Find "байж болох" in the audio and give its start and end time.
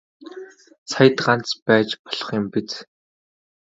1.65-2.29